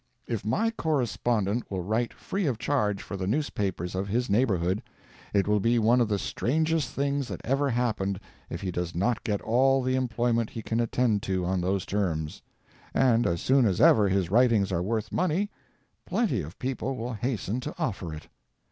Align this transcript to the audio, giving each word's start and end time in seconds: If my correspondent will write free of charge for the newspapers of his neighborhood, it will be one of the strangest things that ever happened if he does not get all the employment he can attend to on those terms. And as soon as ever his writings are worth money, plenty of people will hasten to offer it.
If 0.25 0.43
my 0.43 0.71
correspondent 0.71 1.69
will 1.69 1.83
write 1.83 2.11
free 2.11 2.47
of 2.47 2.57
charge 2.57 3.03
for 3.03 3.15
the 3.15 3.27
newspapers 3.27 3.93
of 3.93 4.07
his 4.07 4.31
neighborhood, 4.31 4.81
it 5.31 5.47
will 5.47 5.59
be 5.59 5.77
one 5.77 6.01
of 6.01 6.07
the 6.07 6.17
strangest 6.17 6.89
things 6.89 7.27
that 7.27 7.39
ever 7.45 7.69
happened 7.69 8.19
if 8.49 8.61
he 8.61 8.71
does 8.71 8.95
not 8.95 9.23
get 9.23 9.41
all 9.43 9.83
the 9.83 9.93
employment 9.93 10.49
he 10.49 10.63
can 10.63 10.79
attend 10.79 11.21
to 11.21 11.45
on 11.45 11.61
those 11.61 11.85
terms. 11.85 12.41
And 12.95 13.27
as 13.27 13.41
soon 13.41 13.67
as 13.67 13.79
ever 13.79 14.09
his 14.09 14.31
writings 14.31 14.71
are 14.71 14.81
worth 14.81 15.11
money, 15.11 15.51
plenty 16.07 16.41
of 16.41 16.57
people 16.57 16.95
will 16.95 17.13
hasten 17.13 17.59
to 17.59 17.75
offer 17.77 18.11
it. 18.11 18.27